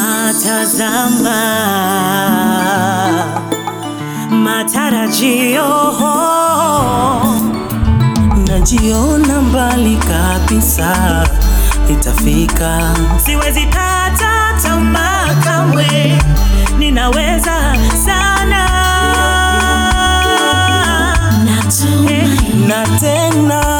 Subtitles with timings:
[0.00, 1.40] Natazama
[4.30, 5.92] matarajio,
[8.48, 11.26] najiona mbali kabisa,
[11.88, 12.94] nitafika.
[13.26, 16.18] Siwezi kata tamaa kamwe,
[16.78, 18.66] ninaweza sana.
[22.10, 22.28] Eh,
[22.68, 23.79] na tena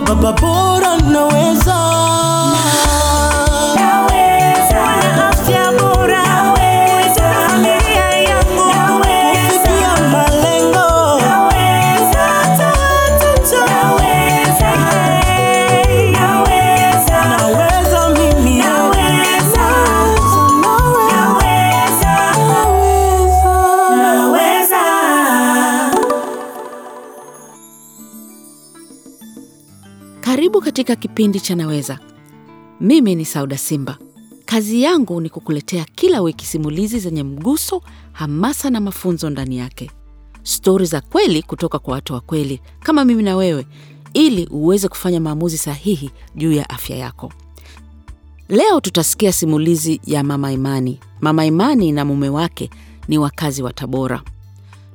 [0.00, 1.74] baba bora naweza,
[30.88, 31.98] katika kipindi cha Naweza.
[32.80, 33.98] Mimi ni Sauda Simba.
[34.44, 39.90] Kazi yangu ni kukuletea kila wiki simulizi zenye mguso, hamasa na mafunzo ndani yake,
[40.42, 43.66] stori za kweli kutoka kwa watu wa kweli kama mimi na wewe,
[44.14, 47.32] ili uweze kufanya maamuzi sahihi juu ya afya yako.
[48.48, 51.00] Leo tutasikia simulizi ya Mama Imani.
[51.20, 52.70] Mama Imani na mume wake
[53.08, 54.22] ni wakazi wa Tabora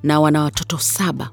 [0.04, 1.30] na wana watoto saba.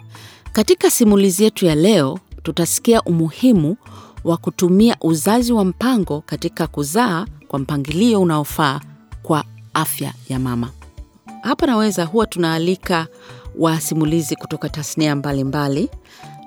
[0.53, 3.77] Katika simulizi yetu ya leo, tutasikia umuhimu
[4.25, 8.81] wa kutumia uzazi wa mpango katika kuzaa kwa mpangilio unaofaa
[9.23, 10.71] kwa afya ya mama.
[11.43, 13.07] Hapa Naweza huwa tunaalika
[13.59, 15.91] wasimulizi kutoka tasnia mbalimbali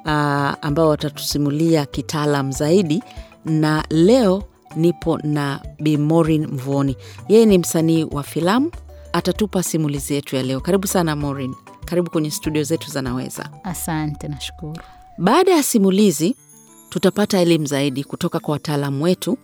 [0.06, 3.04] ah, ambao watatusimulia kitaalam zaidi,
[3.46, 4.44] na leo
[4.76, 6.98] nipo na Bi Maureen Mvoni.
[7.30, 8.72] Yeye ni msanii wa filamu,
[9.14, 10.62] atatupa simulizi yetu ya leo.
[10.62, 13.50] Karibu sana Maureen, karibu kwenye studio zetu za Naweza.
[13.64, 14.78] Asante, nashukuru.
[15.18, 16.36] Baada ya simulizi,
[16.94, 19.38] tutapata elimu zaidi kutoka kwa wataalamu wetu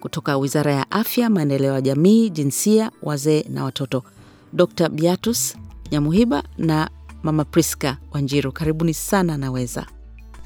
[0.00, 4.02] kutoka Wizara ya Afya, Maendeleo ya Jamii, Jinsia, Wazee na Watoto,
[4.52, 5.56] Dr Beatus
[5.92, 6.90] Nyamuhiba na
[7.22, 8.52] Mama Priska Wanjiru.
[8.52, 9.86] Karibuni sana Naweza.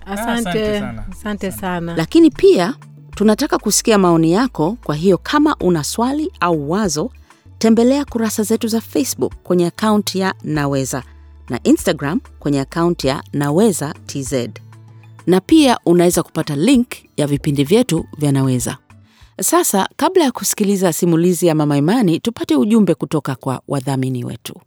[0.06, 1.04] Asante, Asante sana.
[1.12, 1.96] asante sana.
[1.96, 2.74] Lakini pia
[3.14, 4.76] tunataka kusikia maoni yako.
[4.84, 7.10] Kwa hiyo kama una swali au wazo,
[7.58, 11.02] tembelea kurasa zetu za Facebook kwenye akaunti ya Naweza
[11.48, 14.34] na Instagram kwenye akaunti ya Naweza TZ,
[15.26, 18.76] na pia unaweza kupata link ya vipindi vyetu vya Naweza.
[19.42, 24.60] Sasa, kabla ya kusikiliza simulizi ya Mama Imani, tupate ujumbe kutoka kwa wadhamini wetu.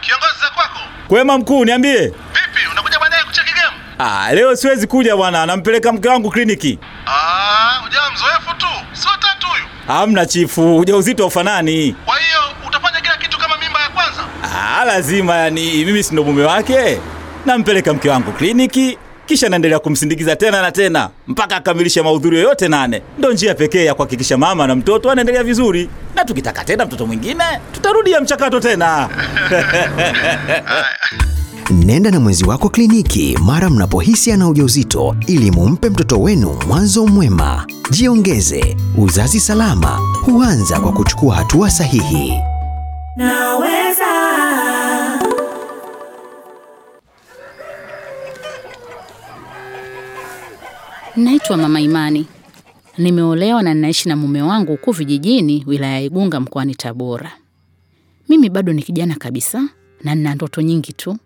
[0.00, 0.78] Kiongozi za kwako
[1.08, 1.98] Kwema mkuu, niambie.
[2.06, 2.60] vipi?
[2.72, 3.76] Unakuja baadaye kucheki game?
[3.98, 6.78] Ah, leo siwezi kuja bwana, nampeleka mke wangu kliniki.
[7.06, 9.64] Ah, ujawa mzoefu tu, sio tatu huyu.
[9.86, 11.92] Hamna chifu, ujauzito ufanani.
[12.04, 14.24] Kwa hiyo utafanya kila kitu kama mimba ya kwanza.
[14.42, 17.00] Ah, lazima yani, mimi si ndo mume wake.
[17.46, 23.02] Nampeleka mke wangu kliniki, kisha naendelea kumsindikiza tena na tena mpaka akamilishe mahudhurio yote nane.
[23.18, 27.44] Ndo njia pekee ya kuhakikisha mama na mtoto anaendelea vizuri, na tukitaka tena mtoto mwingine
[27.72, 29.08] tutarudia mchakato tena.
[31.70, 37.66] Nenda na mwenzi wako kliniki mara mnapohisi ana ujauzito ili mumpe mtoto wenu mwanzo mwema.
[37.90, 42.34] Jiongeze, uzazi salama huanza kwa kuchukua hatua sahihi.
[43.16, 43.91] Naweza.
[51.16, 52.26] Naitwa Mama Imani,
[52.98, 57.32] nimeolewa na ninaishi na mume wangu huku vijijini, wilaya ya Igunga, mkoani Tabora.
[58.28, 59.68] Mimi bado ni kijana kabisa
[60.04, 61.16] na nina ndoto nyingi tu.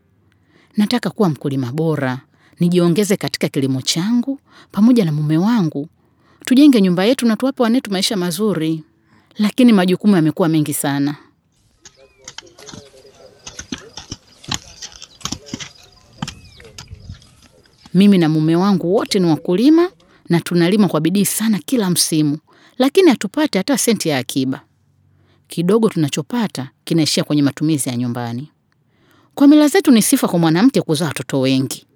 [0.76, 2.20] Nataka kuwa mkulima bora,
[2.60, 4.40] nijiongeze katika kilimo changu
[4.72, 5.88] pamoja na mume wangu,
[6.44, 8.82] tujenge nyumba yetu na tuwape wanetu maisha mazuri,
[9.38, 11.16] lakini majukumu yamekuwa mengi sana.
[17.96, 19.90] Mimi na mume wangu wote ni wakulima
[20.28, 22.38] na tunalima kwa bidii sana kila msimu,
[22.78, 24.60] lakini hatupati hata senti ya akiba.
[25.48, 28.48] Kidogo tunachopata kinaishia kwenye matumizi ya nyumbani.
[29.34, 31.86] Kwa mila zetu ni sifa kwa mwanamke kuzaa watoto wengi,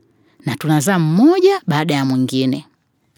[0.46, 2.66] na tunazaa mmoja baada ya mwingine.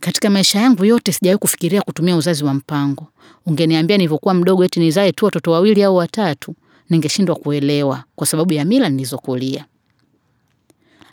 [0.00, 3.06] Katika maisha yangu yote sijawahi kufikiria kutumia uzazi wa mpango.
[3.46, 6.54] Ungeniambia nilivyokuwa mdogo eti nizae tu watoto wawili au watatu,
[6.90, 9.64] ningeshindwa kuelewa kwa sababu ya mila nilizokulia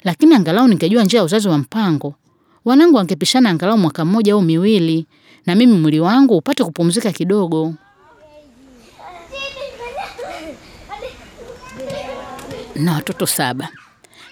[0.04, 2.16] lakini angalau ningejua njia ya uzazi wa mpango,
[2.66, 5.06] wanangu wangepishana angalau mwaka mmoja au miwili,
[5.46, 7.74] na mimi mwili wangu upate kupumzika kidogo.
[12.76, 13.70] Na watoto saba,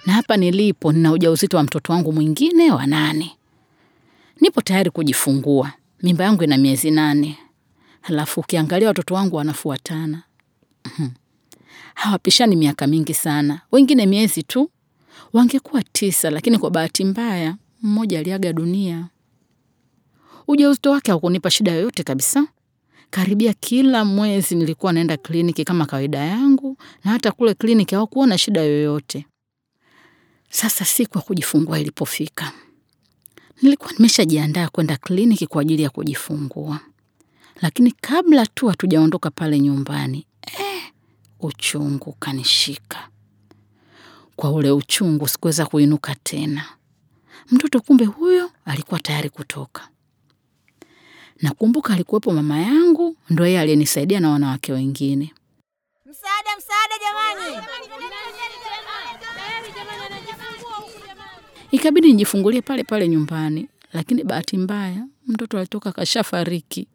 [0.06, 3.32] na hapa nilipo nina ujauzito wa mtoto wangu mwingine wa nane.
[4.42, 5.72] Nipo tayari kujifungua,
[6.04, 7.38] mimba yangu ina miezi nane.
[8.02, 10.24] Halafu ukiangalia watoto wangu wanafuatana,
[11.96, 14.70] Hawapishani miaka mingi sana, wengine miezi tu.
[15.34, 19.08] Wangekuwa tisa, lakini kwa bahati mbaya mmoja aliaga dunia.
[20.48, 22.48] Ujauzito wake haukunipa shida yoyote kabisa.
[23.10, 28.62] Karibia kila mwezi nilikuwa naenda kliniki kama kawaida yangu, na hata kule kliniki hawakuona shida
[28.62, 29.26] yoyote.
[30.50, 32.52] Sasa siku ya kujifungua ilipofika,
[33.62, 36.80] nilikuwa nimeshajiandaa kwenda kliniki kwa ajili ya kujifungua,
[37.62, 40.26] lakini kabla tu hatujaondoka pale nyumbani,
[40.60, 40.84] eh,
[41.40, 43.10] uchungu kanishika.
[44.38, 46.66] Kwa ule uchungu sikuweza kuinuka tena.
[47.52, 49.90] Mtoto kumbe huyo alikuwa tayari kutoka.
[51.42, 55.34] Nakumbuka alikuwepo mama yangu, ndo yeye aliyenisaidia na wanawake wengine.
[56.06, 57.68] Msaada, msaada jamani!
[61.72, 66.88] Ikabidi nijifungulie pale pale nyumbani, lakini bahati mbaya mtoto alitoka kashafariki.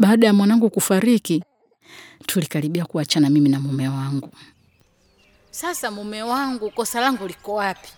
[0.00, 1.44] Baada ya mwanangu kufariki,
[2.26, 4.30] tulikaribia kuachana mimi na mume wangu.
[5.60, 7.88] Sasa mume wangu, kosa langu liko wapi?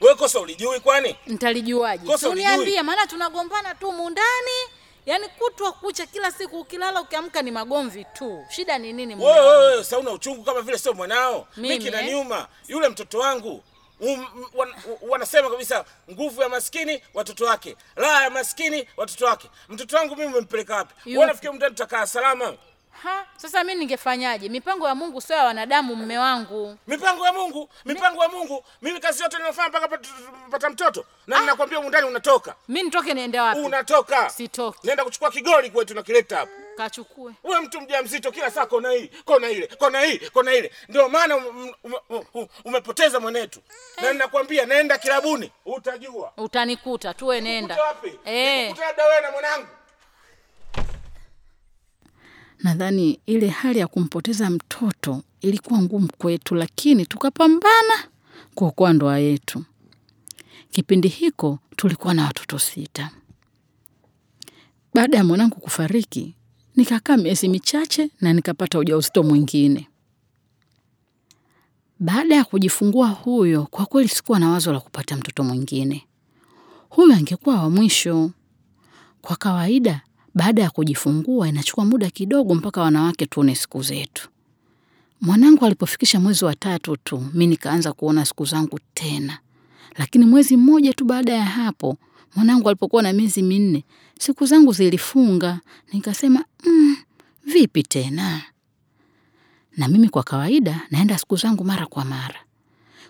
[0.00, 1.16] We kosa ulijui kwani?
[1.26, 2.06] Ntalijuaje?
[2.06, 2.28] Kosa.
[2.28, 4.58] Uniambie, maana tunagombana tu mundani,
[5.06, 8.44] yaani kutwa kucha, kila siku ukilala ukiamka ni magomvi tu.
[8.50, 9.14] Shida ni nini?
[9.14, 9.48] mume wangu?
[9.48, 11.48] wewe uchungu kama vile sio mwanao.
[11.56, 12.10] Mimi, Mimi kina eh?
[12.12, 13.62] nyuma yule mtoto wangu.
[14.00, 14.74] Um, wan,
[15.08, 19.50] wanasema kabisa nguvu ya maskini watoto wake, raha ya maskini watoto wake.
[19.68, 21.10] Mtoto wangu mimi umempeleka wapi?
[21.10, 22.54] Wewe nafikiri mtani tutakaa salama?
[23.02, 24.48] Ha, sasa mi ningefanyaje?
[24.48, 26.76] Mipango ya Mungu sio ya wanadamu, mme wangu.
[26.86, 28.64] Mipango ya Mungu, mipango ya Mungu.
[28.82, 30.08] Mimi kazi yote ninafanya mpaka pat-
[30.50, 31.04] pata mtoto.
[31.26, 32.54] Na ninakwambia undani unatoka.
[32.68, 33.60] Mi nitoke niende wapi?
[33.60, 34.30] Unatoka.
[34.30, 34.86] Sitoki.
[34.86, 36.52] Nenda kuchukua kigoli kwetu na kileta hapa.
[36.76, 37.32] Kachukue.
[37.44, 40.72] Wewe mtu mjamzito kila saa kona hii, kona ile, kona hii, kona ile.
[40.88, 43.60] Ndio maana um- um- um- um- umepoteza mwanetu.
[44.02, 46.32] Na ninakwambia naenda kilabuni, utajua.
[46.36, 47.82] Utanikuta, tuwe nenda.
[47.82, 48.18] Wapi?
[48.24, 48.74] Eh.
[48.80, 49.66] Labda wewe na mwanangu.
[52.62, 57.94] Nadhani ile hali ya kumpoteza mtoto ilikuwa ngumu kwetu, lakini tukapambana
[58.54, 59.64] kuokoa ndoa yetu.
[60.70, 63.10] Kipindi hiko tulikuwa na watoto sita.
[64.94, 66.34] Baada ya mwanangu kufariki,
[66.76, 69.88] nikakaa miezi michache na nikapata ujauzito mwingine.
[72.00, 76.06] Baada ya kujifungua huyo, kwa kweli sikuwa na wazo la kupata mtoto mwingine.
[76.88, 78.30] Huyo angekuwa wa mwisho.
[79.22, 80.00] Kwa kawaida,
[80.36, 84.28] baada ya kujifungua inachukua muda kidogo mpaka wanawake tuone siku zetu.
[85.20, 89.38] Mwanangu alipofikisha mwezi wa tatu tu, mi nikaanza kuona siku zangu tena,
[89.98, 91.96] lakini mwezi mmoja tu baada ya hapo,
[92.34, 93.84] mwanangu alipokuwa na miezi minne,
[94.18, 95.60] siku zangu zilifunga.
[95.92, 96.96] Nikasema mm,
[97.44, 98.42] vipi tena?
[99.76, 102.40] Na mimi kwa kawaida naenda siku zangu mara kwa mara,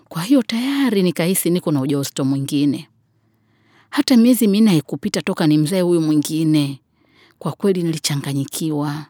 [0.09, 2.87] kwa hiyo tayari nikahisi niko na ujauzito mwingine.
[3.89, 6.79] Hata miezi minne haikupita toka ni mzae huyu mwingine.
[7.39, 9.05] Kwa kweli nilichanganyikiwa.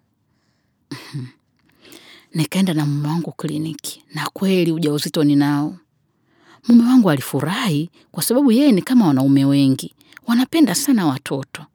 [2.33, 5.77] Nikaenda na mume wangu kliniki, na kweli ujauzito ninao.
[6.67, 9.93] Mume wangu alifurahi kwa sababu yeye ni kama wanaume wengi,
[10.27, 11.65] wanapenda sana watoto.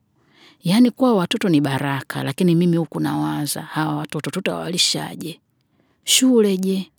[0.63, 5.39] Yaani kuwa watoto ni baraka, lakini mimi huku nawaza hawa watoto tutawalishaje?
[6.03, 6.91] Shule je?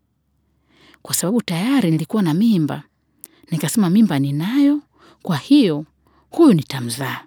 [1.03, 2.83] Kwa sababu tayari nilikuwa na mimba.
[3.51, 4.81] Nikasema mimba ninayo,
[5.23, 5.85] kwa hiyo
[6.31, 7.21] huyu nitamzaa.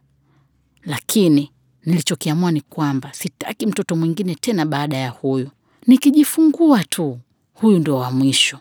[0.84, 1.52] Lakini
[1.92, 5.50] nilichokiamua ni kwamba sitaki mtoto mwingine tena baada ya huyu.
[5.88, 7.20] Nikijifungua tu,
[7.54, 8.60] huyu ndio wa mwisho.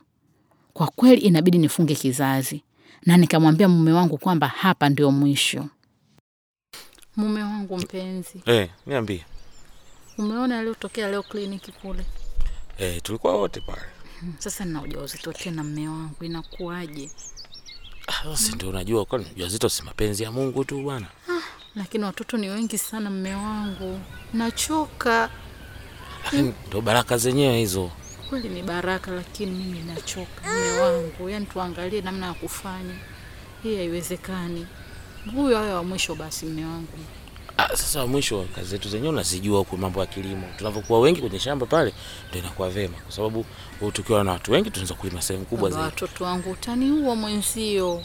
[0.72, 2.62] Kwa kweli inabidi nifunge kizazi,
[3.06, 5.66] na nikamwambia mume wangu kwamba hapa ndio mwisho.
[7.16, 9.24] Mume wangu mpenzi, Eh, niambie.
[10.18, 12.06] umeona aliyotokea leo kliniki kule?
[12.78, 13.82] Eh, tulikuwa wote pale.
[14.38, 17.10] Sasa nina ujauzito tena, mme wangu, inakuwaje?
[18.06, 21.06] Ah, Sasa ndio unajua kwani ujauzito si mapenzi ya Mungu tu bwana.
[21.76, 24.00] Lakini watoto ni wengi sana, mme wangu,
[24.34, 25.30] nachoka.
[26.68, 27.90] Ndo baraka zenyewe hizo.
[28.28, 31.28] Kweli ni baraka, lakini mimi nachoka, mme wangu.
[31.28, 32.94] Yani tuangalie namna ya kufanya,
[33.62, 34.66] hii haiwezekani.
[35.34, 36.88] Huyo awe wa mwisho basi, mme wangu.
[37.58, 40.46] Ah, sasa wa mwisho kazi zetu zenyewe unazijua huku mambo ya kilimo.
[40.58, 41.92] Tunavyokuwa wengi kwenye shamba pale
[42.28, 43.44] ndio inakuwa vema kwa sababu
[43.92, 45.84] tukiwa na watu wengi tunaweza kulima sehemu kubwa zaidi.
[45.84, 48.02] watoto wangu utaniua mwenzio.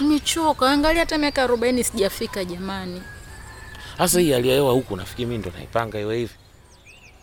[0.00, 3.02] Nimechoka, angalia hata miaka arobaini sijafika jamani.
[3.98, 6.34] Sasa hii hali ya hewa huku nafikiri mimi ndo naipanga iwe hivi.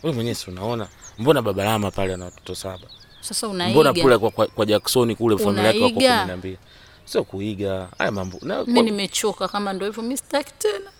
[0.04, 0.88] Wewe mwenyewe si unaona
[1.20, 2.84] mbona baba Rama pale ana watoto saba?
[3.22, 4.02] Sasa Mbona unaiga.
[4.02, 6.18] kule kwa, kwa, kwa Jackson kule familia yake wako Unaiga.
[6.18, 6.58] kumi na mbili.
[7.06, 8.40] Sio kuiga haya mambo.
[8.68, 10.92] Mimi nimechoka, kama ndo hivyo, mimi sitaki tena.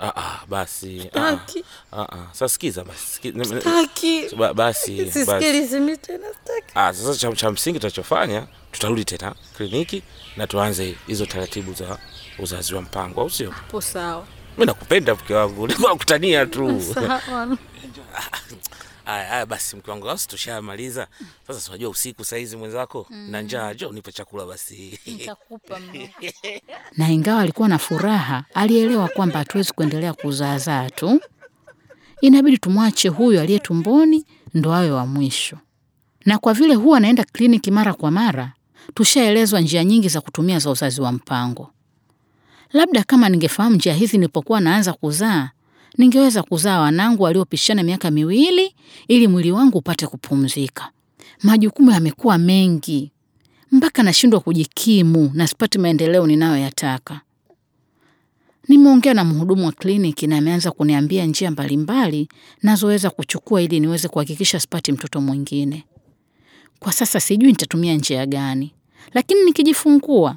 [0.00, 1.00] Ah, ah, basi.
[1.14, 1.64] Ah, Sitaki.
[1.92, 2.26] ah, ah.
[2.32, 3.32] Sasa sikiza basi.
[4.54, 5.10] Basi.
[6.74, 10.02] Ah, sasa cha, cha msingi tunachofanya tutarudi tena kliniki
[10.36, 11.98] na tuanze hizo taratibu za
[12.38, 13.50] uzazi wa mpango, au sio?
[13.50, 14.26] Hapo sawa.
[14.58, 16.82] Mimi nakupenda mke wangu, nilikuwa nakutania tu.
[16.94, 17.56] Sawa.
[19.10, 21.06] Aya, aya basi mke wangu, basi tushamaliza
[21.46, 21.60] sasa.
[21.60, 24.98] Si unajua usiku saizi mwenzako na njaa, jo nipe chakula basi.
[26.98, 31.20] Na ingawa alikuwa na furaha, alielewa kwamba hatuwezi kuendelea kuzaazaa tu,
[32.20, 34.24] inabidi tumwache huyu aliye tumboni
[34.54, 35.58] ndo awe wa mwisho.
[36.26, 38.52] Na kwa vile huwa anaenda kliniki mara kwa mara,
[38.94, 41.70] tushaelezwa njia nyingi za kutumia za uzazi wa mpango.
[42.72, 45.50] Labda kama ningefahamu njia hizi nilipokuwa naanza kuzaa,
[45.98, 48.74] ningeweza kuzaa wanangu waliopishana miaka miwili
[49.08, 50.90] ili mwili wangu upate kupumzika.
[51.42, 53.10] Majukumu yamekuwa mengi
[53.72, 57.20] mpaka nashindwa kujikimu na sipati maendeleo ninayoyataka.
[58.68, 62.28] Nimeongea na mhudumu wa kliniki na ameanza kuniambia njia mbalimbali
[62.62, 65.84] nazoweza kuchukua ili niweze kuhakikisha sipati mtoto mwingine.
[66.78, 68.72] Kwa sasa sijui nitatumia njia gani,
[69.14, 70.36] lakini nikijifungua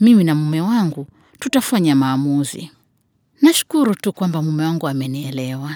[0.00, 1.06] mimi na mume wangu
[1.38, 2.70] tutafanya maamuzi.
[3.42, 5.70] Nashukuru tu kwamba mume wangu amenielewa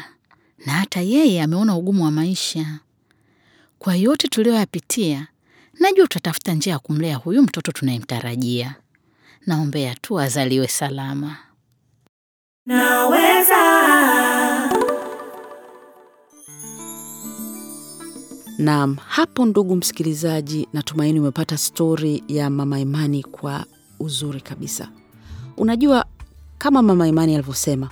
[0.67, 2.79] na hata yeye ameona ugumu wa maisha.
[3.79, 5.27] Kwa yote tuliyoyapitia,
[5.81, 8.75] najua tutatafuta njia ya kumlea huyu mtoto tunayemtarajia.
[9.47, 11.37] Naombea tu azaliwe salama.
[12.67, 13.57] Naweza.
[18.59, 23.67] Naam, hapo ndugu msikilizaji, natumaini umepata stori ya Mama Imani kwa
[24.01, 24.89] uzuri kabisa.
[25.57, 26.07] Unajua,
[26.59, 27.91] kama Mama Imani alivyosema,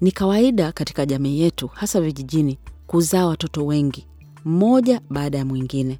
[0.00, 4.06] ni kawaida katika jamii yetu, hasa vijijini, kuzaa watoto wengi,
[4.44, 5.98] mmoja baada ya mwingine.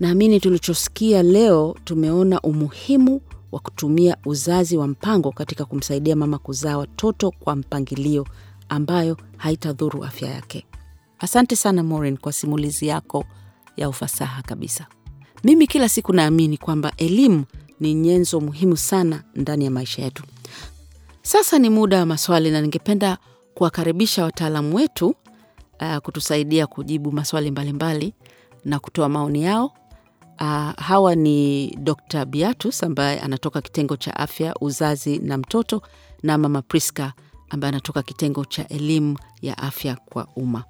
[0.00, 3.20] Naamini tulichosikia leo, tumeona umuhimu
[3.52, 8.26] wa kutumia uzazi wa mpango katika kumsaidia mama kuzaa watoto kwa mpangilio
[8.68, 10.66] ambayo haitadhuru afya yake.
[11.18, 13.24] Asante sana Maureen kwa simulizi yako
[13.76, 14.86] ya ufasaha kabisa.
[15.44, 17.44] Mimi kila siku naamini kwamba elimu
[17.80, 20.22] ni nyenzo muhimu sana ndani ya maisha yetu.
[21.22, 23.18] Sasa ni muda wa maswali na ningependa
[23.54, 25.14] kuwakaribisha wataalamu wetu
[25.80, 28.14] uh, kutusaidia kujibu maswali mbalimbali
[28.64, 29.72] na kutoa maoni yao.
[30.40, 32.24] Uh, hawa ni Dr.
[32.24, 35.82] Beatus ambaye anatoka kitengo cha afya, uzazi na mtoto
[36.22, 37.12] na Mama Priska
[37.50, 40.64] ambaye anatoka kitengo cha elimu ya afya kwa umma.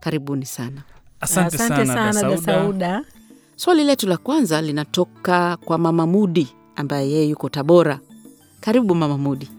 [0.00, 0.82] Karibuni sana.
[1.20, 3.04] Asante sana da Sauda.
[3.56, 8.00] Swali letu la kwanza linatoka kwa Mama Mudi ambaye yeye yuko Tabora.
[8.60, 9.50] Karibu Mama Mudi.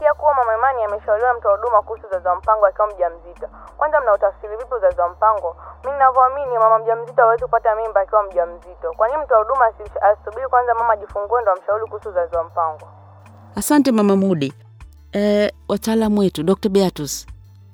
[0.00, 3.46] Tumesikia kuwa Mama Imani ameshauriwa mtoa huduma kuhusu uzazi wa mpango akiwa mjamzito.
[3.76, 5.56] Kwanza mnautafsiri vipi uzazi wa mpango?
[5.84, 8.92] Mimi ninavyoamini mama mjamzito hawezi kupata mimba akiwa mjamzito.
[8.96, 9.64] Kwa nini mtoa huduma
[10.12, 12.88] asubiri kwanza mama ajifungue ndo amshauri kuhusu uzazi wa mpango?
[13.56, 14.52] Asante Mama Mudi.
[15.12, 16.68] E, wataalamu wetu Dr.
[16.68, 17.26] Beatus,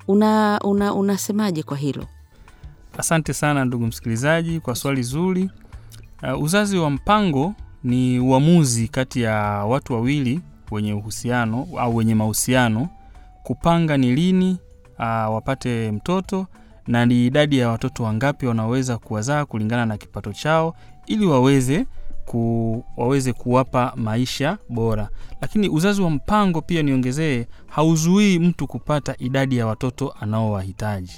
[0.09, 2.05] una, una, unasemaje kwa hilo?
[2.99, 5.51] Asante sana ndugu msikilizaji kwa swali zuri.
[6.23, 7.53] Uh, uzazi wa mpango
[7.85, 9.35] ni uamuzi kati ya
[9.69, 10.41] watu wawili
[10.75, 12.89] wenye uhusiano au wenye mahusiano
[13.43, 14.59] kupanga ni lini
[14.99, 16.47] uh, wapate mtoto
[16.87, 20.75] na ni idadi ya watoto wangapi wanaweza kuwazaa kulingana na kipato chao
[21.07, 21.87] ili waweze
[22.25, 25.09] ku, waweze kuwapa maisha bora.
[25.41, 31.13] Lakini uzazi wa mpango pia niongezee, hauzuii mtu kupata idadi ya watoto anaowahitaji.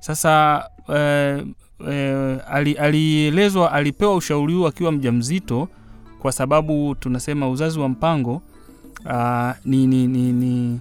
[0.00, 1.46] Sasa eh,
[1.90, 5.68] eh, ali- alielezwa alipewa ushauri huu akiwa mjamzito,
[6.22, 8.42] kwa sababu tunasema uzazi wa mpango
[9.04, 10.80] uh, ni, ni, ni, ni,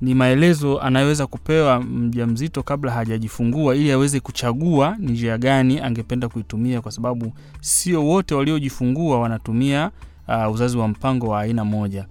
[0.00, 6.80] ni maelezo anayoweza kupewa mjamzito kabla hajajifungua ili aweze kuchagua ni njia gani angependa kuitumia,
[6.80, 9.90] kwa sababu sio wote waliojifungua wanatumia
[10.28, 12.06] uh, uzazi wa mpango wa aina moja.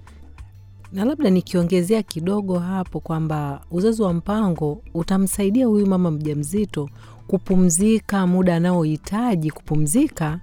[0.93, 6.89] Na labda nikiongezea kidogo hapo kwamba uzazi wa mpango utamsaidia huyu mama mjamzito
[7.27, 10.39] kupumzika muda anaohitaji kupumzika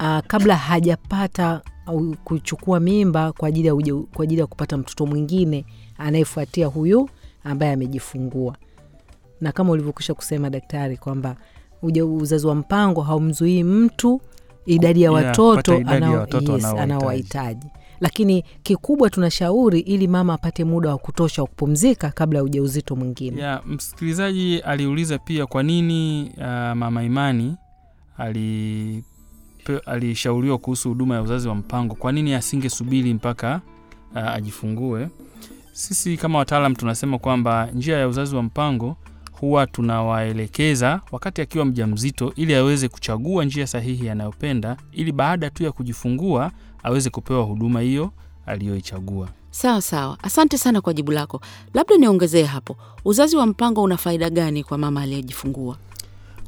[0.00, 3.74] uh, kabla hajapata au kuchukua mimba kwa ajili ya,
[4.14, 5.64] kwa ajili ya kupata mtoto mwingine
[5.98, 7.08] anayefuatia huyu
[7.44, 8.56] ambaye amejifungua.
[9.40, 11.36] Na kama ulivyokwisha kusema daktari kwamba
[11.82, 14.20] uzazi wa mpango haumzuii mtu
[14.66, 16.78] idadi ya watoto yes, anaowahitaji.
[16.80, 17.66] anaowahitaji
[18.00, 23.40] lakini kikubwa tunashauri ili mama apate muda wa kutosha wa kupumzika kabla ya ujauzito mwingine
[23.40, 26.42] Yeah, msikilizaji aliuliza pia kwa nini uh,
[26.74, 27.56] mama Imani
[28.18, 29.04] ali
[29.86, 33.60] alishauriwa kuhusu huduma ya uzazi wa mpango, kwa nini asingesubiri mpaka
[34.14, 35.08] uh, ajifungue.
[35.72, 38.96] Sisi kama wataalam tunasema kwamba njia ya uzazi wa mpango
[39.32, 45.72] huwa tunawaelekeza wakati akiwa mjamzito, ili aweze kuchagua njia sahihi anayopenda, ili baada tu ya
[45.72, 46.50] kujifungua
[46.82, 48.10] aweze kupewa huduma hiyo
[48.46, 49.28] aliyoichagua.
[49.50, 51.40] Sawa sawa, asante sana kwa jibu lako.
[51.74, 55.76] Labda niongezee hapo, uzazi wa mpango una faida gani kwa mama aliyejifungua?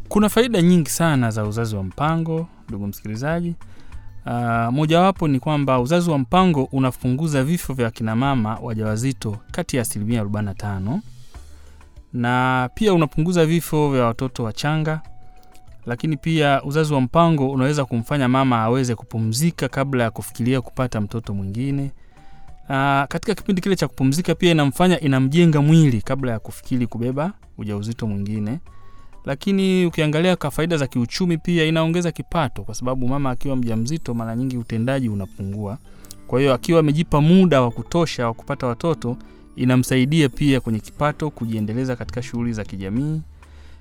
[0.09, 3.55] Kuna faida nyingi sana za uzazi wa mpango, ndugu msikilizaji.
[4.27, 4.33] Uh,
[4.75, 10.99] mojawapo ni kwamba uzazi wa mpango unapunguza vifo vya kinamama wajawazito kati ya asilimia 45
[12.13, 15.01] na pia unapunguza vifo vya watoto wachanga.
[15.87, 21.35] Lakini pia uzazi wa mpango unaweza kumfanya mama aweze kupumzika kabla ya kufikiria kupata mtoto
[21.35, 21.91] mwingine.
[22.69, 28.07] Na katika kipindi kile cha kupumzika pia inamfanya inamjenga mwili kabla ya kufikiri kubeba ujauzito
[28.07, 28.59] mwingine
[29.27, 34.37] lakini ukiangalia kwa faida za kiuchumi pia inaongeza kipato kwa sababu mama akiwa mjamzito mara
[34.37, 35.79] nyingi utendaji unapungua.
[36.27, 39.17] Kwa hiyo akiwa amejipa muda wa kutosha wa kupata watoto
[39.57, 43.21] inamsaidia pia kwenye kipato kujiendeleza katika shughuli za kijamii.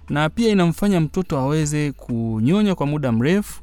[0.10, 3.62] Na pia inamfanya mtoto aweze kunyonya kwa muda mrefu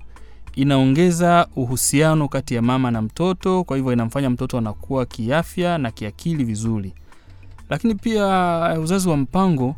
[0.55, 6.45] inaongeza uhusiano kati ya mama na mtoto kwa hivyo inamfanya mtoto anakuwa kiafya na kiakili
[6.45, 6.93] vizuri.
[7.71, 8.27] Lakini pia
[8.83, 9.77] uzazi wa mpango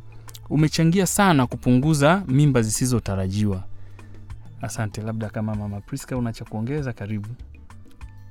[0.50, 3.64] umechangia sana kupunguza mimba zisizotarajiwa
[4.62, 7.28] asante labda kama mama priska una cha kuongeza karibu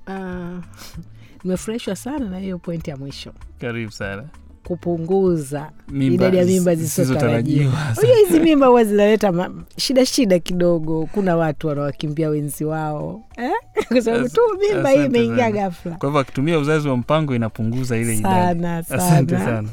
[0.07, 0.13] Uh,
[1.43, 4.23] nimefurahishwa sana na hiyo pointi ya mwisho karibu sana
[4.63, 7.73] kupunguza idadi ya mimba zisizotarajiwa.
[7.97, 11.09] Unajua hizi mimba huwa zinaleta shida shida kidogo.
[11.11, 13.51] Kuna watu wanawakimbia wenzi wao eh?
[13.87, 15.95] kwa sababu tu mimba hii imeingia ghafla.
[15.95, 19.69] kwa hivyo akitumia uzazi wa mpango inapunguza ile idadi asante sana.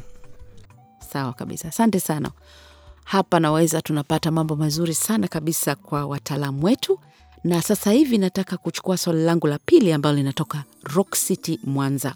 [1.11, 2.29] Sana Sawa kabisa, asante sana.
[3.05, 6.99] Hapa naweza tunapata mambo mazuri sana kabisa kwa wataalamu wetu,
[7.43, 10.63] na sasa hivi nataka kuchukua swali langu la pili ambalo linatoka
[10.95, 12.15] Rock City, Mwanza.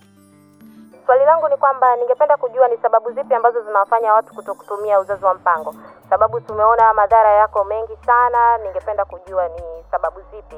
[1.05, 5.25] Swali langu ni kwamba ningependa kujua ni sababu zipi ambazo zinawafanya watu kuto kutumia uzazi
[5.25, 5.75] wa mpango,
[6.09, 8.57] sababu tumeona madhara yako mengi sana.
[8.63, 9.61] Ningependa kujua ni
[9.91, 10.55] sababu zipi.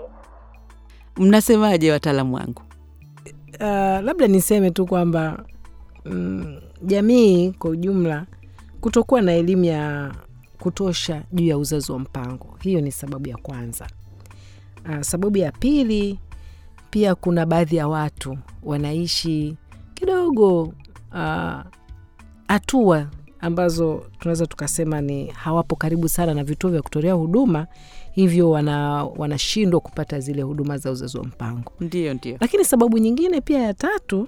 [1.18, 2.62] Mnasemaje wataalamu wangu?
[3.60, 5.38] Uh, labda niseme tu kwamba
[6.12, 8.26] mm, jamii kwa ujumla
[8.82, 10.12] kutokuwa na elimu ya
[10.60, 13.88] kutosha juu ya uzazi wa mpango, hiyo ni sababu ya kwanza.
[14.90, 16.20] Uh, sababu ya pili,
[16.90, 19.56] pia kuna baadhi ya watu wanaishi
[19.94, 20.74] kidogo
[22.48, 23.06] hatua uh,
[23.40, 27.68] ambazo tunaweza tukasema ni hawapo karibu sana na vituo vya kutolea huduma,
[28.12, 31.72] hivyo wana wanashindwa kupata zile huduma za uzazi wa mpango.
[31.80, 32.38] Ndio, ndio.
[32.42, 34.28] Lakini sababu nyingine pia ya tatu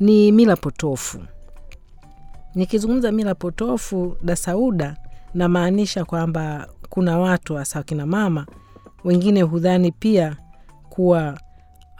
[0.00, 1.18] ni mila potofu.
[2.54, 4.96] Nikizungumza mila potofu, da Sauda,
[5.34, 8.46] namaanisha kwamba kuna watu hasa wakina mama
[9.04, 10.36] wengine hudhani pia
[10.90, 11.38] kuwa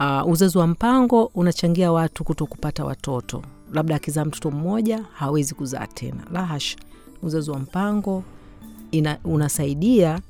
[0.01, 5.87] uh, uzazi wa mpango unachangia watu kuto kupata watoto, labda akizaa mtoto mmoja hawezi kuzaa
[5.87, 6.23] tena.
[6.33, 6.77] La hasha,
[7.23, 8.23] uzazi wa mpango
[8.91, 10.21] ina, unasaidia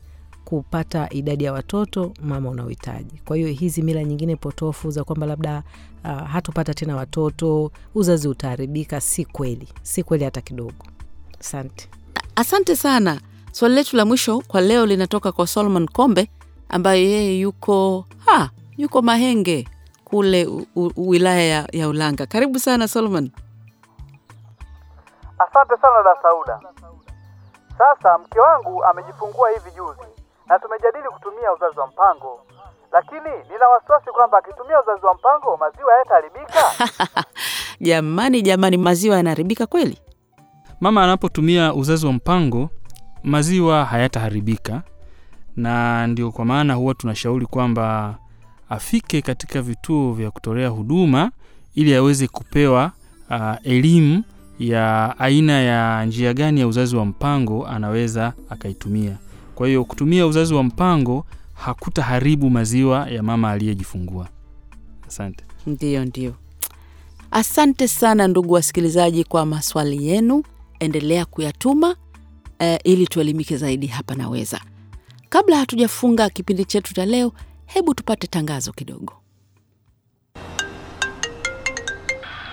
[0.44, 3.20] kupata idadi ya watoto mama unaohitaji.
[3.24, 5.62] Kwa hiyo hizi mila nyingine potofu za kwamba labda
[6.06, 10.84] uh, hatupata tena watoto, uzazi utaharibika, si kweli, si kweli hata kidogo.
[11.40, 11.88] Asante.
[12.36, 13.20] Asante sana.
[13.52, 16.30] Swali letu la mwisho kwa leo linatoka kwa Solomon Kombe
[16.68, 19.68] ambaye yeye yuko ha, yuko Mahenge
[20.04, 22.26] kule u, u, wilaya ya, ya Ulanga.
[22.26, 23.30] Karibu sana Solomon.
[25.38, 26.60] Asante sana da Sauda.
[27.78, 30.00] Sasa mke wangu amejifungua hivi juzi
[30.46, 32.40] na tumejadili kutumia uzazi wa mpango,
[32.92, 36.62] lakini nina wasiwasi kwamba akitumia uzazi wa mpango maziwa hayataharibika.
[37.80, 39.98] Jamani, jamani, maziwa yanaharibika kweli?
[40.80, 42.70] mama anapotumia uzazi wa mpango
[43.24, 44.82] maziwa hayataharibika
[45.56, 48.14] na ndio kwa maana huwa tunashauri kwamba
[48.68, 51.30] afike katika vituo vya kutolea huduma
[51.74, 52.90] ili aweze kupewa
[53.30, 54.22] uh, elimu
[54.58, 59.16] ya aina ya njia gani ya uzazi wa mpango anaweza akaitumia
[59.54, 64.28] kwa hiyo kutumia uzazi wa mpango hakutaharibu maziwa ya mama aliyejifungua
[65.08, 66.34] asante Ndiyo, ndiyo.
[67.30, 70.42] Asante sana ndugu wasikilizaji kwa maswali yenu,
[70.80, 71.96] endelea kuyatuma
[72.58, 74.60] eh, ili tuelimike zaidi hapa Naweza.
[75.28, 77.32] Kabla hatujafunga kipindi chetu cha leo,
[77.66, 79.12] hebu tupate tangazo kidogo.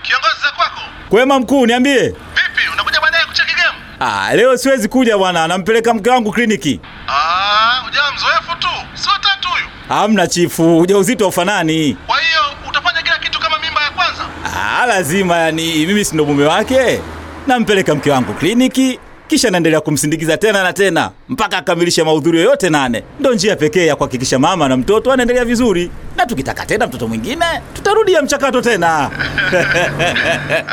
[0.02, 2.08] Kiongozi za kwako Kwema mkuu, niambie.
[2.08, 2.62] vipi?
[2.72, 3.78] Unakuja baadaye kucheki game?
[4.00, 6.80] Ah, leo siwezi kuja bwana, nampeleka mke wangu kliniki.
[7.08, 9.66] Ah, ujawa mzoefu tu, sio tatu huyu.
[9.88, 11.96] Hamna chifu, ujauzito ufanani.
[12.06, 14.22] Kwa hiyo utafanya kila kitu kama mimba ya kwanza.
[14.56, 17.00] Ah, lazima yani, mimi si ndo mume wake.
[17.46, 23.02] Nampeleka mke wangu kliniki, kisha naendelea kumsindikiza tena na tena mpaka akamilishe mahudhurio yote nane.
[23.20, 27.44] Ndo njia pekee ya kuhakikisha mama na mtoto anaendelea vizuri, na tukitaka tena mtoto mwingine
[27.74, 29.10] tutarudia mchakato tena.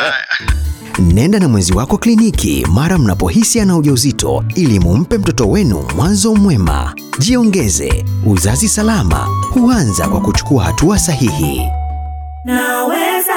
[1.02, 6.96] Nenda na mwenzi wako kliniki mara mnapohisi ana ujauzito ili mumpe mtoto wenu mwanzo mwema.
[7.20, 11.62] Jiongeze, uzazi salama huanza kwa kuchukua hatua sahihi.
[12.46, 13.32] Naweza.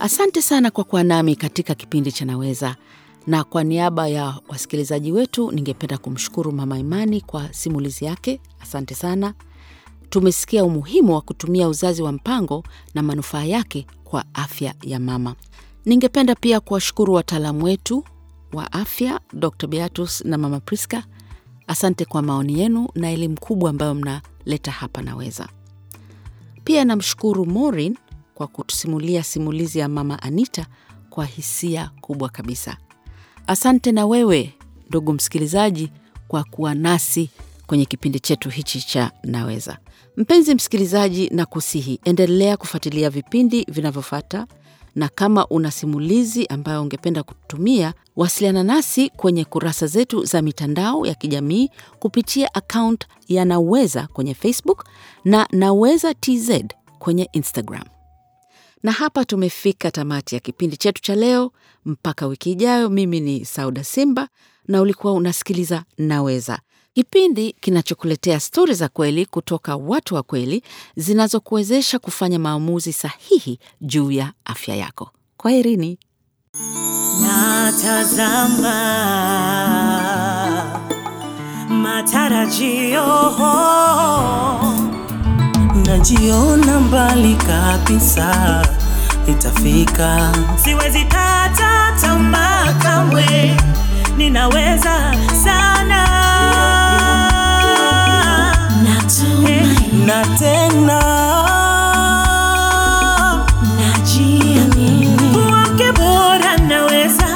[0.00, 2.76] Asante sana kwa kuwa nami katika kipindi cha Naweza,
[3.26, 8.40] na kwa niaba ya wasikilizaji wetu ningependa kumshukuru Mama Imani kwa simulizi yake.
[8.62, 9.34] Asante sana.
[10.10, 15.34] Tumesikia umuhimu wa kutumia uzazi wa mpango na manufaa yake kwa afya ya mama.
[15.84, 18.04] Ningependa pia kuwashukuru wataalamu wetu
[18.52, 19.66] wa afya Dr.
[19.66, 21.04] Beatus na Mama Priska.
[21.66, 25.48] Asante kwa maoni yenu na elimu kubwa ambayo mnaleta hapa Naweza.
[26.64, 27.96] Pia namshukuru Maureen
[28.34, 30.66] kwa kutusimulia simulizi ya Mama Anita
[31.10, 32.76] kwa hisia kubwa kabisa.
[33.46, 34.54] Asante na wewe
[34.88, 35.90] ndugu msikilizaji
[36.28, 37.30] kwa kuwa nasi
[37.68, 39.78] kwenye kipindi chetu hichi cha Naweza.
[40.16, 44.46] Mpenzi msikilizaji, na kusihi endelea kufuatilia vipindi vinavyofuata,
[44.94, 51.14] na kama una simulizi ambayo ungependa kutumia, wasiliana nasi kwenye kurasa zetu za mitandao ya
[51.14, 54.84] kijamii kupitia akaunti ya Naweza kwenye Facebook
[55.24, 56.50] na Naweza TZ
[56.98, 57.84] kwenye Instagram.
[58.82, 61.52] Na hapa tumefika tamati ya kipindi chetu cha leo.
[61.84, 64.28] Mpaka wiki ijayo, mimi ni Sauda Simba
[64.68, 66.58] na ulikuwa unasikiliza Naweza,
[66.94, 70.62] kipindi kinachokuletea stori za kweli kutoka watu wa kweli
[70.96, 75.10] zinazokuwezesha kufanya maamuzi sahihi juu ya afya yako.
[75.36, 75.98] Kwa herini.
[77.22, 78.74] Natazama
[81.68, 83.06] matarajio,
[85.86, 88.62] najiona mbali kabisa,
[89.28, 90.32] itafika.
[90.64, 92.58] Siwezi kata tamaa
[94.16, 96.17] ninaweza sana
[100.06, 100.98] na tena.
[103.78, 105.16] Najiamini.
[105.32, 107.26] Kuwa mke bora naweza,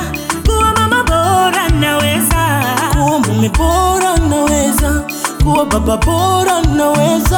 [0.46, 5.02] kuwa mama bora naweza, kuwa mume bora naweza,
[5.42, 7.31] kuwa baba bora naweza